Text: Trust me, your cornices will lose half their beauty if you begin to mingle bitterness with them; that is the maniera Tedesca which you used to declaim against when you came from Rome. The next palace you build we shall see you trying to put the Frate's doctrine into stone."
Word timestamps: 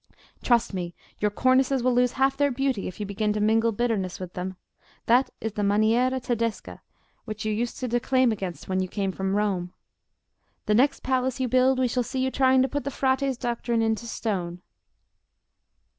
Trust 0.41 0.73
me, 0.73 0.95
your 1.19 1.29
cornices 1.29 1.83
will 1.83 1.93
lose 1.93 2.13
half 2.13 2.35
their 2.35 2.49
beauty 2.49 2.87
if 2.87 2.99
you 2.99 3.05
begin 3.05 3.33
to 3.33 3.39
mingle 3.39 3.71
bitterness 3.71 4.19
with 4.19 4.33
them; 4.33 4.55
that 5.05 5.29
is 5.39 5.51
the 5.53 5.61
maniera 5.61 6.19
Tedesca 6.19 6.81
which 7.25 7.45
you 7.45 7.53
used 7.53 7.77
to 7.77 7.87
declaim 7.87 8.31
against 8.31 8.67
when 8.67 8.79
you 8.79 8.87
came 8.87 9.11
from 9.11 9.35
Rome. 9.35 9.73
The 10.65 10.73
next 10.73 11.03
palace 11.03 11.39
you 11.39 11.47
build 11.47 11.77
we 11.77 11.87
shall 11.87 12.01
see 12.01 12.21
you 12.23 12.31
trying 12.31 12.63
to 12.63 12.67
put 12.67 12.83
the 12.83 12.89
Frate's 12.89 13.37
doctrine 13.37 13.83
into 13.83 14.07
stone." 14.07 14.63